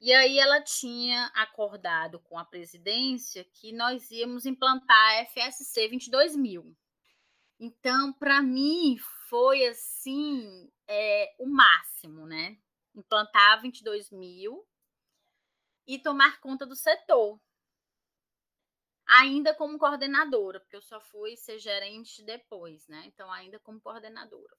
E 0.00 0.12
aí 0.12 0.38
ela 0.38 0.62
tinha 0.62 1.26
acordado 1.34 2.20
com 2.20 2.38
a 2.38 2.44
presidência 2.44 3.44
que 3.44 3.72
nós 3.72 4.08
íamos 4.12 4.46
implantar 4.46 5.18
a 5.18 5.26
FSC 5.26 5.88
22000. 5.88 6.76
Então, 7.58 8.12
para 8.12 8.40
mim, 8.40 8.96
foi 9.28 9.66
assim 9.66 10.70
é, 10.86 11.34
o 11.40 11.46
máximo, 11.46 12.24
né? 12.24 12.56
Implantar 12.94 13.60
22 13.62 14.12
mil 14.12 14.64
e 15.86 15.98
tomar 15.98 16.40
conta 16.40 16.66
do 16.66 16.74
setor. 16.74 17.40
Ainda 19.06 19.54
como 19.54 19.78
coordenadora, 19.78 20.60
porque 20.60 20.76
eu 20.76 20.82
só 20.82 21.00
fui 21.00 21.36
ser 21.36 21.58
gerente 21.58 22.22
depois, 22.24 22.86
né? 22.88 23.04
Então, 23.06 23.30
ainda 23.30 23.58
como 23.60 23.80
coordenadora. 23.80 24.56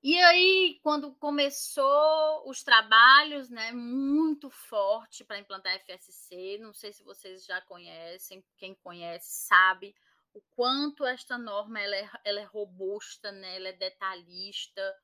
E 0.00 0.16
aí, 0.16 0.78
quando 0.80 1.12
começou 1.16 2.48
os 2.48 2.62
trabalhos, 2.62 3.50
né, 3.50 3.72
muito 3.72 4.48
forte 4.48 5.24
para 5.24 5.40
implantar 5.40 5.74
FSC, 5.80 6.56
não 6.58 6.72
sei 6.72 6.92
se 6.92 7.02
vocês 7.02 7.44
já 7.44 7.60
conhecem, 7.62 8.44
quem 8.56 8.76
conhece 8.76 9.46
sabe 9.46 9.92
o 10.32 10.40
quanto 10.54 11.04
esta 11.04 11.36
norma 11.36 11.80
ela 11.80 11.96
é, 11.96 12.08
ela 12.24 12.40
é 12.40 12.44
robusta, 12.44 13.32
né, 13.32 13.56
ela 13.56 13.68
é 13.68 13.72
detalhista, 13.72 14.94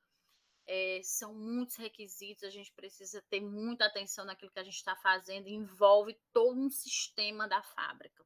é, 0.67 1.01
são 1.03 1.33
muitos 1.33 1.75
requisitos, 1.75 2.43
a 2.43 2.49
gente 2.49 2.71
precisa 2.73 3.21
ter 3.29 3.41
muita 3.41 3.85
atenção 3.85 4.25
naquilo 4.25 4.51
que 4.51 4.59
a 4.59 4.63
gente 4.63 4.75
está 4.75 4.95
fazendo, 4.95 5.47
envolve 5.47 6.17
todo 6.33 6.59
um 6.59 6.69
sistema 6.69 7.47
da 7.47 7.61
fábrica. 7.61 8.25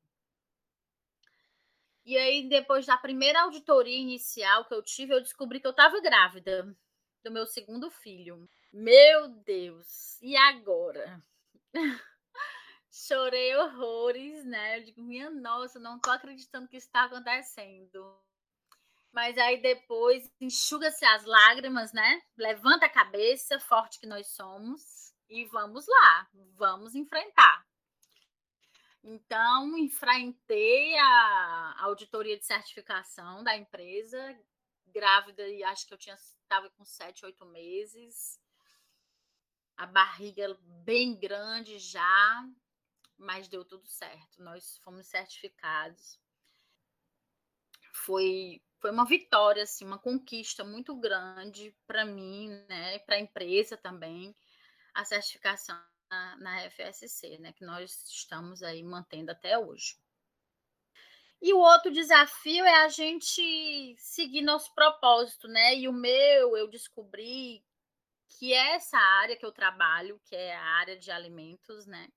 E 2.05 2.17
aí, 2.17 2.47
depois 2.49 2.85
da 2.85 2.97
primeira 2.97 3.41
auditoria 3.41 3.97
inicial 3.97 4.65
que 4.65 4.73
eu 4.73 4.81
tive, 4.81 5.13
eu 5.13 5.21
descobri 5.21 5.59
que 5.59 5.67
eu 5.67 5.71
estava 5.71 6.01
grávida 6.01 6.75
do 7.23 7.31
meu 7.31 7.45
segundo 7.45 7.91
filho. 7.91 8.49
Meu 8.71 9.27
Deus, 9.27 10.19
e 10.21 10.35
agora? 10.35 11.21
Chorei 12.89 13.55
horrores, 13.55 14.43
né? 14.45 14.79
Eu 14.79 14.83
digo, 14.85 15.01
minha 15.01 15.29
nossa, 15.29 15.79
não 15.79 15.99
tô 15.99 16.09
acreditando 16.09 16.67
que 16.67 16.77
isso 16.77 16.87
está 16.87 17.03
acontecendo. 17.03 18.19
Mas 19.11 19.37
aí 19.37 19.61
depois 19.61 20.31
enxuga-se 20.39 21.03
as 21.05 21.25
lágrimas, 21.25 21.91
né? 21.93 22.21
Levanta 22.37 22.85
a 22.85 22.89
cabeça, 22.89 23.59
forte 23.59 23.99
que 23.99 24.05
nós 24.05 24.27
somos, 24.27 25.13
e 25.27 25.45
vamos 25.45 25.85
lá, 25.87 26.29
vamos 26.55 26.95
enfrentar. 26.95 27.65
Então, 29.03 29.77
enfrentei 29.77 30.97
a 30.97 31.83
auditoria 31.83 32.37
de 32.37 32.45
certificação 32.45 33.43
da 33.43 33.55
empresa, 33.55 34.37
grávida, 34.87 35.47
e 35.47 35.63
acho 35.63 35.87
que 35.87 35.93
eu 35.93 35.97
tinha 35.97 36.15
estava 36.15 36.69
com 36.71 36.83
sete, 36.83 37.25
oito 37.25 37.45
meses, 37.45 38.39
a 39.77 39.85
barriga 39.85 40.57
bem 40.83 41.17
grande 41.17 41.79
já, 41.79 42.43
mas 43.17 43.47
deu 43.47 43.63
tudo 43.63 43.87
certo. 43.87 44.43
Nós 44.43 44.77
fomos 44.83 45.07
certificados. 45.07 46.19
Foi 47.93 48.61
foi 48.79 48.91
uma 48.91 49.05
vitória, 49.05 49.63
assim, 49.63 49.85
uma 49.85 49.99
conquista 49.99 50.63
muito 50.63 50.95
grande 50.95 51.75
para 51.85 52.05
mim, 52.05 52.49
né, 52.69 52.99
para 52.99 53.15
a 53.15 53.19
empresa 53.19 53.75
também, 53.75 54.33
a 54.93 55.03
certificação 55.03 55.77
na, 56.09 56.37
na 56.37 56.69
FSC, 56.69 57.37
né, 57.39 57.51
que 57.51 57.65
nós 57.65 58.05
estamos 58.07 58.63
aí 58.63 58.81
mantendo 58.81 59.31
até 59.31 59.57
hoje. 59.57 59.97
E 61.41 61.53
o 61.53 61.59
outro 61.59 61.91
desafio 61.91 62.65
é 62.65 62.83
a 62.83 62.89
gente 62.89 63.95
seguir 63.97 64.41
nosso 64.41 64.73
propósito, 64.75 65.47
né? 65.47 65.73
E 65.73 65.87
o 65.87 65.93
meu, 65.93 66.57
eu 66.57 66.67
descobri 66.67 67.63
que 68.27 68.53
é 68.53 68.75
essa 68.75 68.97
área 68.97 69.37
que 69.37 69.45
eu 69.45 69.51
trabalho, 69.51 70.19
que 70.25 70.35
é 70.35 70.53
a 70.53 70.61
área 70.61 70.97
de 70.97 71.09
alimentos, 71.09 71.85
né? 71.85 72.09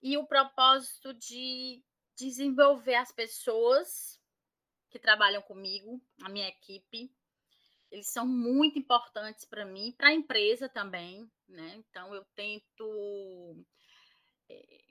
E 0.00 0.16
o 0.16 0.24
propósito 0.24 1.12
de 1.14 1.82
desenvolver 2.16 2.94
as 2.94 3.10
pessoas 3.10 4.21
que 4.92 4.98
trabalham 4.98 5.42
comigo, 5.42 6.00
a 6.22 6.28
minha 6.28 6.46
equipe. 6.46 7.10
Eles 7.90 8.08
são 8.08 8.26
muito 8.26 8.78
importantes 8.78 9.44
para 9.44 9.64
mim, 9.64 9.92
para 9.96 10.08
a 10.08 10.14
empresa 10.14 10.68
também, 10.68 11.30
né? 11.48 11.74
Então 11.76 12.14
eu 12.14 12.24
tento 12.34 13.64
é, 14.48 14.84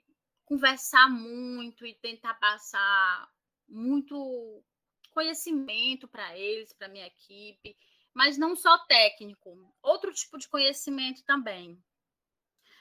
conversar 0.44 1.08
muito 1.08 1.86
e 1.86 1.94
tentar 1.94 2.34
passar 2.34 3.32
muito 3.68 4.62
conhecimento 5.10 6.08
para 6.08 6.36
eles, 6.36 6.72
para 6.72 6.88
minha 6.88 7.06
equipe, 7.06 7.76
mas 8.14 8.36
não 8.36 8.54
só 8.56 8.78
técnico, 8.86 9.74
outro 9.82 10.12
tipo 10.12 10.38
de 10.38 10.48
conhecimento 10.48 11.24
também, 11.24 11.82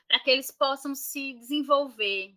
para 0.07 0.19
que 0.19 0.29
eles 0.29 0.51
possam 0.51 0.93
se 0.93 1.33
desenvolver 1.33 2.35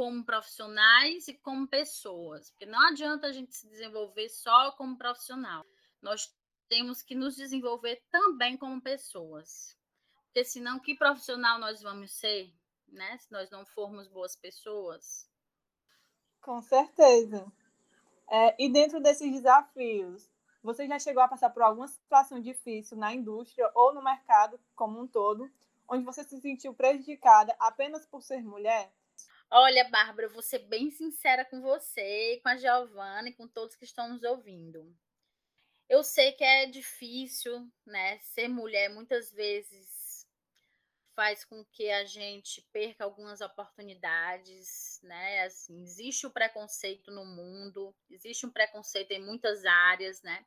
como 0.00 0.24
profissionais 0.24 1.28
e 1.28 1.34
como 1.34 1.68
pessoas, 1.68 2.48
porque 2.52 2.64
não 2.64 2.80
adianta 2.88 3.26
a 3.26 3.32
gente 3.32 3.54
se 3.54 3.68
desenvolver 3.68 4.30
só 4.30 4.72
como 4.72 4.96
profissional. 4.96 5.62
Nós 6.00 6.34
temos 6.70 7.02
que 7.02 7.14
nos 7.14 7.36
desenvolver 7.36 8.02
também 8.10 8.56
como 8.56 8.80
pessoas. 8.80 9.76
Porque 10.24 10.42
senão, 10.42 10.80
que 10.80 10.94
profissional 10.94 11.58
nós 11.58 11.82
vamos 11.82 12.12
ser, 12.12 12.50
né? 12.88 13.18
Se 13.18 13.30
nós 13.30 13.50
não 13.50 13.66
formos 13.66 14.08
boas 14.08 14.34
pessoas. 14.34 15.28
Com 16.40 16.62
certeza. 16.62 17.52
É, 18.30 18.56
e 18.58 18.72
dentro 18.72 19.02
desses 19.02 19.30
desafios, 19.30 20.30
você 20.62 20.86
já 20.86 20.98
chegou 20.98 21.22
a 21.22 21.28
passar 21.28 21.50
por 21.50 21.62
alguma 21.62 21.88
situação 21.88 22.40
difícil 22.40 22.96
na 22.96 23.12
indústria 23.12 23.70
ou 23.74 23.92
no 23.92 24.02
mercado 24.02 24.58
como 24.74 24.98
um 24.98 25.06
todo, 25.06 25.52
onde 25.86 26.06
você 26.06 26.24
se 26.24 26.40
sentiu 26.40 26.72
prejudicada 26.72 27.54
apenas 27.60 28.06
por 28.06 28.22
ser 28.22 28.42
mulher? 28.42 28.90
Olha, 29.52 29.82
Bárbara, 29.88 30.28
eu 30.28 30.32
vou 30.32 30.42
ser 30.42 30.60
bem 30.60 30.92
sincera 30.92 31.44
com 31.44 31.60
você, 31.60 32.38
com 32.40 32.48
a 32.48 32.56
Giovana 32.56 33.30
e 33.30 33.32
com 33.32 33.48
todos 33.48 33.74
que 33.74 33.84
estão 33.84 34.08
nos 34.08 34.22
ouvindo. 34.22 34.96
Eu 35.88 36.04
sei 36.04 36.30
que 36.30 36.44
é 36.44 36.66
difícil, 36.66 37.68
né? 37.84 38.20
Ser 38.20 38.46
mulher 38.46 38.88
muitas 38.90 39.32
vezes 39.32 40.24
faz 41.16 41.44
com 41.44 41.64
que 41.64 41.90
a 41.90 42.04
gente 42.04 42.62
perca 42.72 43.02
algumas 43.02 43.40
oportunidades, 43.40 45.00
né? 45.02 45.42
Assim, 45.42 45.82
existe 45.82 46.28
o 46.28 46.30
preconceito 46.30 47.10
no 47.10 47.24
mundo, 47.24 47.92
existe 48.08 48.46
um 48.46 48.50
preconceito 48.50 49.10
em 49.10 49.20
muitas 49.20 49.64
áreas, 49.66 50.22
né? 50.22 50.46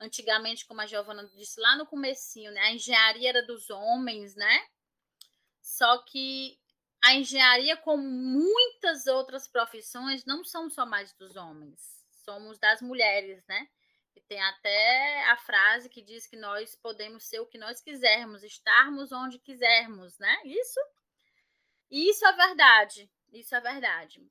Antigamente, 0.00 0.64
como 0.64 0.80
a 0.80 0.86
Giovana 0.86 1.26
disse 1.34 1.60
lá 1.60 1.76
no 1.76 1.86
comecinho, 1.86 2.52
né, 2.52 2.60
a 2.60 2.72
engenharia 2.72 3.30
era 3.30 3.44
dos 3.44 3.68
homens, 3.68 4.36
né? 4.36 4.68
Só 5.60 5.98
que 6.04 6.56
a 7.04 7.14
engenharia, 7.14 7.76
como 7.76 8.02
muitas 8.02 9.06
outras 9.06 9.46
profissões, 9.46 10.24
não 10.24 10.42
são 10.42 10.70
só 10.70 10.86
mais 10.86 11.12
dos 11.12 11.36
homens, 11.36 11.78
somos 12.24 12.58
das 12.58 12.80
mulheres, 12.80 13.44
né? 13.46 13.68
E 14.16 14.20
tem 14.22 14.40
até 14.40 15.30
a 15.30 15.36
frase 15.36 15.88
que 15.90 16.00
diz 16.00 16.26
que 16.26 16.36
nós 16.36 16.74
podemos 16.76 17.24
ser 17.24 17.40
o 17.40 17.46
que 17.46 17.58
nós 17.58 17.80
quisermos, 17.82 18.42
estarmos 18.42 19.12
onde 19.12 19.38
quisermos, 19.38 20.18
né? 20.18 20.34
Isso 20.44 20.80
Isso 21.90 22.26
é 22.26 22.32
verdade, 22.32 23.10
isso 23.32 23.54
é 23.54 23.60
verdade. 23.60 24.26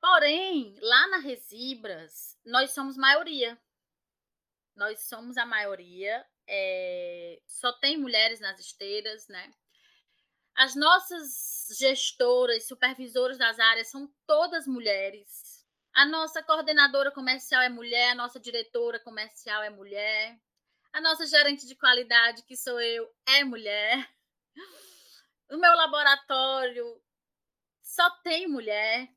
Porém, 0.00 0.74
lá 0.80 1.08
na 1.08 1.18
Resibras, 1.18 2.38
nós 2.44 2.72
somos 2.72 2.96
maioria. 2.96 3.60
Nós 4.74 5.02
somos 5.02 5.36
a 5.36 5.44
maioria. 5.44 6.26
É... 6.46 7.40
Só 7.46 7.72
tem 7.72 7.98
mulheres 7.98 8.40
nas 8.40 8.58
esteiras, 8.58 9.28
né? 9.28 9.52
As 10.56 10.74
nossas 10.74 11.68
gestoras, 11.78 12.66
supervisoras 12.66 13.38
das 13.38 13.58
áreas 13.58 13.88
são 13.88 14.12
todas 14.26 14.66
mulheres. 14.66 15.64
A 15.92 16.06
nossa 16.06 16.42
coordenadora 16.42 17.10
comercial 17.10 17.62
é 17.62 17.68
mulher, 17.68 18.10
a 18.10 18.14
nossa 18.14 18.38
diretora 18.38 19.00
comercial 19.00 19.62
é 19.62 19.70
mulher, 19.70 20.38
a 20.92 21.00
nossa 21.00 21.26
gerente 21.26 21.66
de 21.66 21.74
qualidade, 21.74 22.42
que 22.44 22.56
sou 22.56 22.80
eu, 22.80 23.08
é 23.26 23.44
mulher. 23.44 24.08
O 25.50 25.56
meu 25.56 25.74
laboratório 25.74 27.02
só 27.82 28.08
tem 28.22 28.46
mulher, 28.46 29.08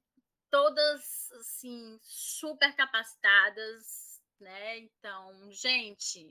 todas 0.50 1.32
assim 1.34 2.00
super 2.02 2.76
capacitadas, 2.76 4.22
né? 4.40 4.80
Então, 4.80 5.52
gente, 5.52 6.28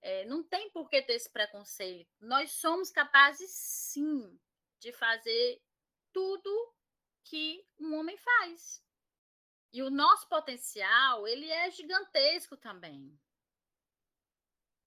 é, 0.00 0.24
não 0.24 0.42
tem 0.42 0.70
por 0.70 0.88
que 0.88 1.02
ter 1.02 1.14
esse 1.14 1.30
preconceito. 1.30 2.10
Nós 2.20 2.52
somos 2.52 2.90
capazes, 2.90 3.50
sim, 3.50 4.38
de 4.78 4.92
fazer 4.92 5.62
tudo 6.12 6.74
que 7.24 7.66
um 7.78 7.94
homem 7.94 8.16
faz. 8.16 8.82
E 9.72 9.82
o 9.82 9.90
nosso 9.90 10.28
potencial, 10.28 11.26
ele 11.26 11.50
é 11.50 11.70
gigantesco 11.70 12.56
também. 12.56 13.18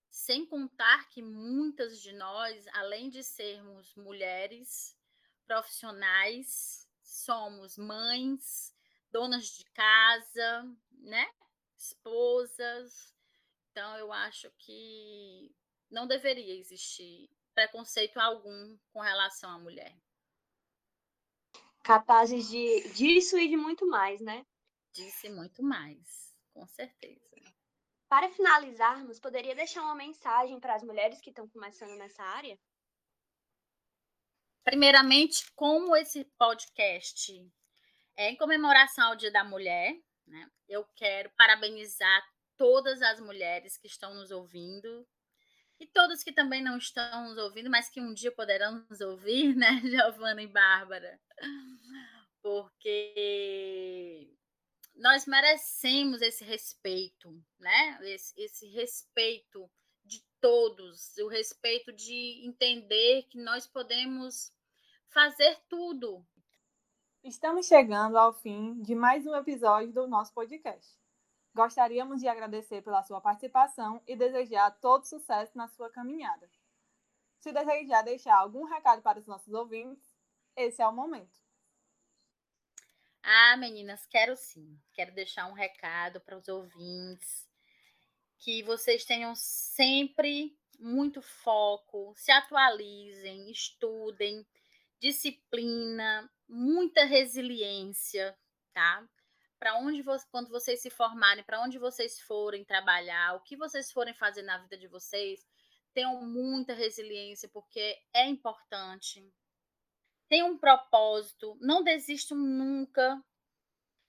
Sem 0.09 0.45
contar 0.45 1.07
que 1.09 1.21
muitas 1.21 2.01
de 2.01 2.11
nós, 2.13 2.67
além 2.73 3.09
de 3.09 3.23
sermos 3.23 3.95
mulheres 3.95 4.97
profissionais, 5.45 6.87
somos 7.01 7.77
mães, 7.77 8.75
donas 9.11 9.47
de 9.47 9.63
casa, 9.65 10.77
né? 10.91 11.29
Esposas. 11.77 13.13
Então, 13.71 13.97
eu 13.97 14.11
acho 14.11 14.51
que 14.57 15.49
não 15.89 16.05
deveria 16.05 16.59
existir 16.59 17.29
preconceito 17.53 18.17
algum 18.17 18.77
com 18.91 18.99
relação 18.99 19.49
à 19.49 19.57
mulher. 19.57 19.97
Capazes 21.83 22.49
de 22.49 22.89
disso 22.93 23.37
e 23.37 23.47
de 23.47 23.57
muito 23.57 23.87
mais, 23.87 24.21
né? 24.21 24.45
Disse 24.93 25.29
muito 25.29 25.63
mais, 25.63 26.35
com 26.53 26.67
certeza. 26.67 27.21
Para 28.09 28.29
finalizarmos, 28.29 29.19
poderia 29.19 29.55
deixar 29.55 29.83
uma 29.83 29.95
mensagem 29.95 30.59
para 30.59 30.75
as 30.75 30.83
mulheres 30.83 31.21
que 31.21 31.29
estão 31.29 31.47
começando 31.47 31.97
nessa 31.97 32.21
área? 32.23 32.59
Primeiramente, 34.65 35.49
como 35.55 35.95
esse 35.95 36.25
podcast 36.37 37.31
é 38.17 38.29
em 38.29 38.35
comemoração 38.35 39.07
ao 39.07 39.15
Dia 39.15 39.31
da 39.31 39.45
Mulher, 39.45 39.97
né? 40.27 40.51
Eu 40.67 40.85
quero 40.95 41.31
parabenizar 41.37 42.30
todas 42.61 43.01
as 43.01 43.19
mulheres 43.19 43.75
que 43.75 43.87
estão 43.87 44.13
nos 44.13 44.29
ouvindo 44.29 45.07
e 45.79 45.87
todas 45.87 46.23
que 46.23 46.31
também 46.31 46.61
não 46.61 46.77
estão 46.77 47.29
nos 47.29 47.37
ouvindo, 47.39 47.71
mas 47.71 47.89
que 47.89 47.99
um 47.99 48.13
dia 48.13 48.31
poderão 48.31 48.85
nos 48.87 49.01
ouvir, 49.01 49.55
né, 49.55 49.81
Giovana 49.89 50.43
e 50.43 50.47
Bárbara? 50.47 51.19
Porque 52.39 54.31
nós 54.93 55.25
merecemos 55.25 56.21
esse 56.21 56.43
respeito, 56.43 57.35
né? 57.59 57.97
Esse, 58.03 58.39
esse 58.39 58.67
respeito 58.67 59.67
de 60.05 60.23
todos, 60.39 61.17
o 61.17 61.27
respeito 61.27 61.91
de 61.91 62.45
entender 62.45 63.23
que 63.23 63.39
nós 63.39 63.65
podemos 63.65 64.53
fazer 65.07 65.57
tudo. 65.67 66.23
Estamos 67.23 67.65
chegando 67.65 68.19
ao 68.19 68.33
fim 68.33 68.79
de 68.83 68.93
mais 68.93 69.25
um 69.25 69.35
episódio 69.35 69.91
do 69.91 70.07
nosso 70.07 70.31
podcast. 70.31 71.01
Gostaríamos 71.53 72.21
de 72.21 72.27
agradecer 72.27 72.81
pela 72.81 73.03
sua 73.03 73.19
participação 73.19 74.01
e 74.07 74.15
desejar 74.15 74.71
todo 74.79 75.05
sucesso 75.05 75.57
na 75.57 75.67
sua 75.67 75.89
caminhada. 75.89 76.49
Se 77.39 77.51
desejar 77.51 78.03
deixar 78.03 78.37
algum 78.37 78.63
recado 78.63 79.01
para 79.01 79.19
os 79.19 79.27
nossos 79.27 79.53
ouvintes, 79.53 80.15
esse 80.55 80.81
é 80.81 80.87
o 80.87 80.93
momento. 80.93 81.39
Ah, 83.23 83.57
meninas, 83.57 84.05
quero 84.05 84.35
sim. 84.35 84.79
Quero 84.93 85.13
deixar 85.13 85.47
um 85.47 85.53
recado 85.53 86.21
para 86.21 86.37
os 86.37 86.47
ouvintes. 86.47 87.47
Que 88.37 88.63
vocês 88.63 89.05
tenham 89.05 89.35
sempre 89.35 90.57
muito 90.79 91.21
foco, 91.21 92.13
se 92.17 92.31
atualizem, 92.31 93.51
estudem, 93.51 94.45
disciplina, 94.99 96.31
muita 96.47 97.05
resiliência, 97.05 98.35
tá? 98.73 99.07
Para 99.61 99.77
onde 99.77 100.01
você, 100.01 100.25
quando 100.31 100.49
vocês 100.49 100.81
se 100.81 100.89
formarem, 100.89 101.43
para 101.43 101.61
onde 101.61 101.77
vocês 101.77 102.19
forem 102.19 102.65
trabalhar, 102.65 103.35
o 103.35 103.41
que 103.41 103.55
vocês 103.55 103.91
forem 103.91 104.11
fazer 104.11 104.41
na 104.41 104.57
vida 104.57 104.75
de 104.75 104.87
vocês, 104.87 105.47
tenham 105.93 106.25
muita 106.25 106.73
resiliência, 106.73 107.47
porque 107.47 108.01
é 108.11 108.25
importante, 108.25 109.23
tem 110.27 110.41
um 110.41 110.57
propósito, 110.57 111.55
não 111.61 111.83
desistam 111.83 112.39
nunca. 112.39 113.23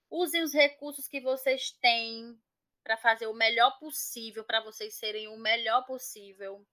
Usem 0.09 0.43
os 0.43 0.55
recursos 0.55 1.07
que 1.07 1.21
vocês 1.21 1.71
têm 1.73 2.41
para 2.83 2.97
fazer 2.97 3.27
o 3.27 3.35
melhor 3.35 3.79
possível, 3.79 4.45
para 4.45 4.63
vocês 4.63 4.95
serem 4.95 5.29
o 5.29 5.37
melhor 5.37 5.85
possível. 5.85 6.67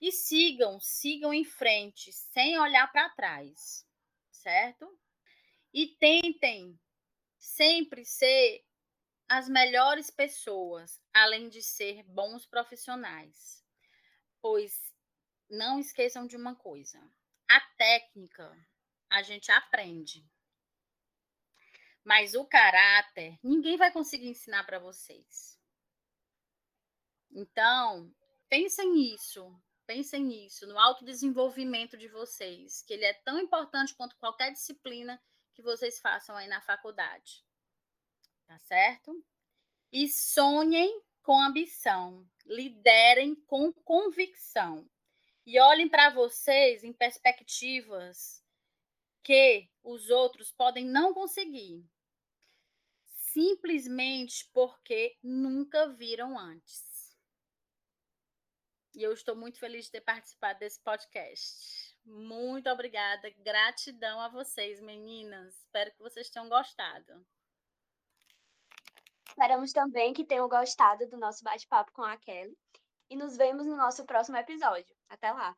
E 0.00 0.10
sigam, 0.10 0.80
sigam 0.80 1.34
em 1.34 1.44
frente, 1.44 2.10
sem 2.14 2.58
olhar 2.58 2.90
para 2.90 3.10
trás, 3.10 3.86
certo? 4.30 4.90
E 5.70 5.88
tentem 5.98 6.80
sempre 7.40 8.04
ser 8.04 8.62
as 9.26 9.48
melhores 9.48 10.10
pessoas, 10.10 11.00
além 11.12 11.48
de 11.48 11.62
ser 11.62 12.02
bons 12.04 12.44
profissionais. 12.46 13.64
Pois 14.40 14.94
não 15.48 15.80
esqueçam 15.80 16.26
de 16.26 16.36
uma 16.36 16.54
coisa: 16.54 17.00
a 17.48 17.60
técnica 17.76 18.54
a 19.08 19.22
gente 19.22 19.50
aprende. 19.50 20.24
Mas 22.04 22.34
o 22.34 22.44
caráter, 22.44 23.38
ninguém 23.42 23.76
vai 23.76 23.92
conseguir 23.92 24.28
ensinar 24.28 24.64
para 24.64 24.78
vocês. 24.78 25.58
Então, 27.30 28.12
pensem 28.48 28.92
nisso, 28.92 29.54
pensem 29.86 30.24
nisso, 30.24 30.66
no 30.66 30.78
autodesenvolvimento 30.78 31.96
de 31.96 32.08
vocês, 32.08 32.82
que 32.82 32.94
ele 32.94 33.04
é 33.04 33.12
tão 33.12 33.38
importante 33.38 33.94
quanto 33.94 34.16
qualquer 34.16 34.50
disciplina 34.52 35.20
que 35.60 35.66
vocês 35.66 36.00
façam 36.00 36.36
aí 36.36 36.48
na 36.48 36.60
faculdade. 36.60 37.44
Tá 38.46 38.58
certo? 38.58 39.24
E 39.92 40.08
sonhem 40.08 41.02
com 41.22 41.40
ambição, 41.40 42.28
liderem 42.46 43.34
com 43.46 43.72
convicção 43.72 44.88
e 45.46 45.58
olhem 45.58 45.88
para 45.88 46.10
vocês 46.10 46.82
em 46.82 46.92
perspectivas 46.92 48.44
que 49.22 49.68
os 49.82 50.10
outros 50.10 50.50
podem 50.52 50.84
não 50.84 51.12
conseguir, 51.12 51.84
simplesmente 53.06 54.48
porque 54.52 55.16
nunca 55.22 55.88
viram 55.88 56.38
antes. 56.38 57.16
E 58.94 59.02
eu 59.02 59.12
estou 59.12 59.36
muito 59.36 59.58
feliz 59.58 59.84
de 59.84 59.92
ter 59.92 60.00
participado 60.00 60.58
desse 60.58 60.80
podcast. 60.80 61.89
Muito 62.10 62.68
obrigada, 62.68 63.30
gratidão 63.38 64.20
a 64.20 64.28
vocês, 64.28 64.80
meninas. 64.80 65.54
Espero 65.60 65.92
que 65.92 66.02
vocês 66.02 66.28
tenham 66.28 66.48
gostado. 66.48 67.24
Esperamos 69.28 69.72
também 69.72 70.12
que 70.12 70.24
tenham 70.24 70.48
gostado 70.48 71.08
do 71.08 71.16
nosso 71.16 71.44
bate-papo 71.44 71.92
com 71.92 72.02
a 72.02 72.16
Kelly 72.16 72.58
e 73.08 73.14
nos 73.14 73.36
vemos 73.36 73.64
no 73.64 73.76
nosso 73.76 74.04
próximo 74.04 74.36
episódio. 74.36 74.96
Até 75.08 75.30
lá! 75.30 75.56